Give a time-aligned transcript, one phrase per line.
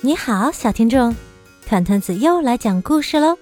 [0.00, 1.16] 你好，小听众，
[1.66, 3.36] 团团子又来讲故事喽。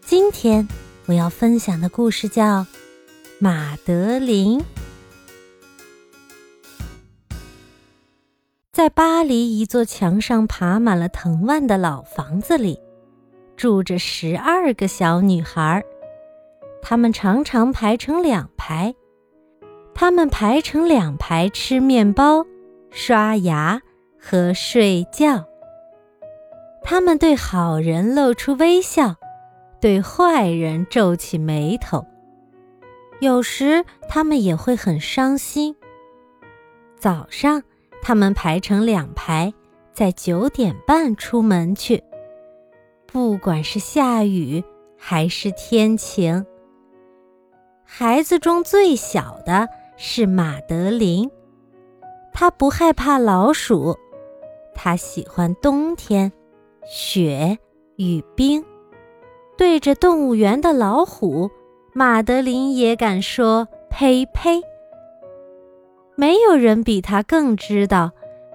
[0.00, 0.68] 今天
[1.06, 2.60] 我要分享的故事叫
[3.40, 4.60] 《马德琳》。
[8.72, 12.78] 在巴黎一座墙上爬满了藤蔓的老房子里，
[13.56, 15.82] 住着十二个小女孩，
[16.80, 18.94] 她们常常排成两排，
[19.96, 22.46] 她们排成两排吃面包、
[22.92, 23.82] 刷牙。
[24.20, 25.44] 和睡觉。
[26.82, 29.14] 他们对好人露出微笑，
[29.80, 32.06] 对坏人皱起眉头。
[33.20, 35.76] 有时他们也会很伤心。
[36.98, 37.62] 早上，
[38.02, 39.52] 他们排成两排，
[39.92, 42.02] 在九点半出门去，
[43.06, 44.64] 不管是下雨
[44.96, 46.44] 还是天晴。
[47.84, 51.30] 孩子中最小的是马德琳，
[52.32, 53.98] 她不害怕老鼠。
[54.82, 56.32] 他喜欢冬天，
[56.86, 57.58] 雪
[57.96, 58.64] 与冰。
[59.58, 61.50] 对着动物园的老虎，
[61.92, 64.62] 马德琳也敢说呸呸。
[66.16, 68.12] 没有人比他更知道，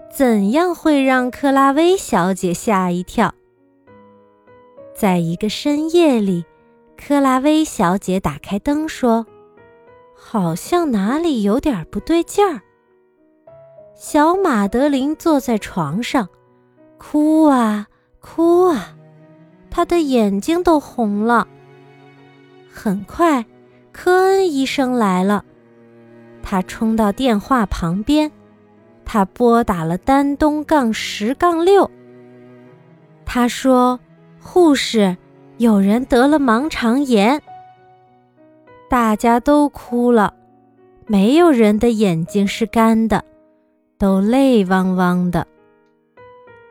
[0.09, 3.31] 怎样会让克拉薇小姐吓一跳。
[4.95, 6.43] 在一个深夜里，
[6.97, 9.27] 克拉薇小姐打开灯说
[10.17, 12.61] ：“好像哪里有点不对劲儿。”
[13.97, 16.27] 小马德琳坐在床上，
[16.97, 17.87] 哭啊
[18.19, 18.93] 哭啊，
[19.71, 21.47] 她的眼睛都红了。
[22.69, 23.45] 很快，
[23.93, 25.45] 科恩医生来了，
[26.43, 28.29] 他冲到电话旁边，
[29.05, 31.89] 他拨打了丹东杠十杠六。
[33.25, 33.97] 他说
[34.43, 35.15] ：“护士，
[35.57, 37.41] 有人得了盲肠炎。”
[38.89, 40.33] 大家都哭了，
[41.07, 43.23] 没有人的眼睛是干的。
[43.97, 45.47] 都泪汪汪的。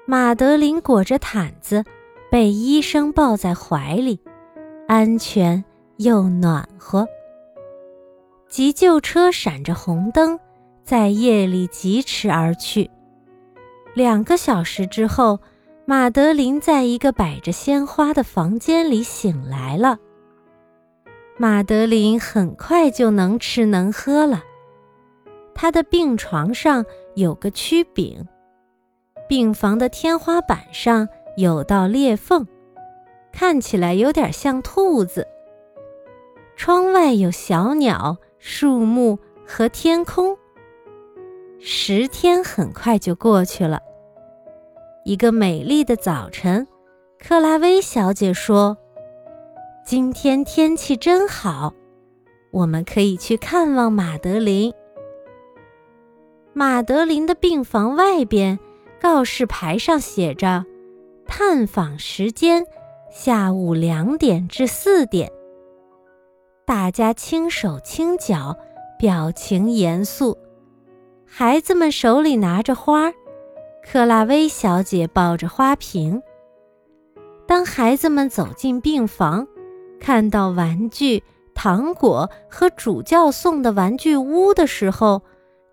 [0.07, 1.83] 马德琳裹着毯子，
[2.31, 4.21] 被医生抱在怀里，
[4.87, 5.65] 安全
[5.97, 7.09] 又暖和。
[8.49, 10.39] 急救车闪着红灯，
[10.83, 12.91] 在夜里疾驰而去。
[13.95, 15.41] 两个小时之后，
[15.87, 19.99] 马德琳在一个摆着鲜花的房间里醒来了。
[21.39, 24.43] 马德琳很快就能吃能喝了。
[25.55, 26.85] 她的病床上。
[27.15, 28.27] 有个曲柄，
[29.29, 32.47] 病房的天花板上有道裂缝，
[33.33, 35.27] 看起来有点像兔子。
[36.57, 40.37] 窗外有小鸟、树木和天空。
[41.61, 43.81] 十天很快就过去了。
[45.05, 46.67] 一个美丽的早晨，
[47.19, 48.77] 克拉薇小姐说
[49.85, 51.73] ：“今天天气真好，
[52.51, 54.73] 我们可以去看望马德琳。”
[56.57, 58.61] 马德琳的病房外边，
[59.01, 60.65] 告示牌上写着
[61.27, 62.65] ：“探访时间，
[63.11, 65.33] 下午两点至四点。”
[66.65, 68.57] 大家轻手轻脚，
[68.97, 70.39] 表情严肃。
[71.27, 73.13] 孩子们手里拿着花，
[73.83, 76.23] 克拉薇小姐抱着花瓶。
[77.49, 79.49] 当孩子们走进病房，
[80.01, 85.21] 看到玩具、糖果和主教送的玩具屋的时候，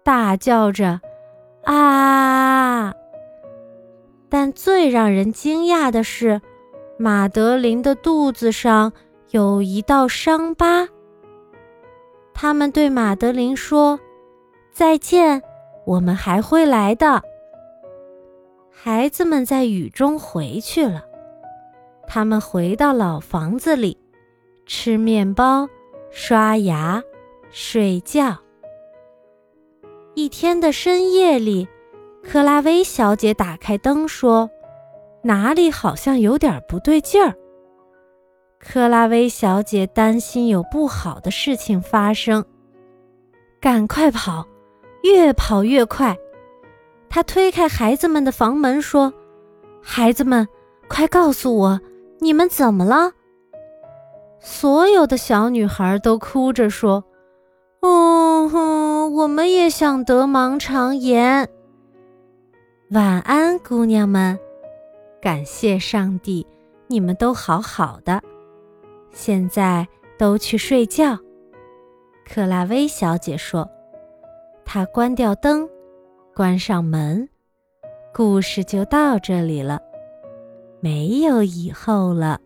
[0.04, 1.02] 大叫着
[1.64, 2.94] ：“啊！”
[4.30, 6.42] 但最让人惊讶的是，
[6.98, 8.94] 马德琳的肚子上
[9.32, 10.88] 有一道伤疤。
[12.34, 14.00] 他们对马德琳说
[14.72, 15.42] ：“再见，
[15.86, 17.22] 我们还会来的。”
[18.72, 21.06] 孩子们在雨中回去了。
[22.08, 23.98] 他们回到老房子里，
[24.66, 25.70] 吃面包、
[26.10, 27.04] 刷牙、
[27.52, 28.38] 睡觉。
[30.14, 31.68] 一天的深夜里，
[32.22, 34.50] 克拉薇小姐打开灯说
[35.24, 37.34] ：“哪里好像有点不对劲儿。”
[38.60, 42.44] 克拉薇小姐担心有不好的事情发生，
[43.62, 44.46] 赶快跑，
[45.04, 46.16] 越跑越快。
[47.10, 49.14] 她推开孩子们的房门说
[49.82, 50.48] ：“孩子们，
[50.90, 51.80] 快告诉我，
[52.20, 53.14] 你们怎么了？”
[54.40, 57.04] 所有的小女孩都哭着说
[57.82, 61.48] ：“哦哼。”我们也想得盲肠炎。
[62.92, 64.40] 晚安，姑娘们，
[65.22, 66.48] 感谢上帝，
[66.88, 68.22] 你们都好好的。
[69.12, 69.88] 现在
[70.18, 71.20] 都去睡觉。
[72.26, 73.70] 克拉薇小姐说。
[74.66, 75.70] 她关掉灯，
[76.34, 77.28] 关上门。
[78.14, 79.82] 故事就到这里了，
[80.80, 82.40] 没有以后了。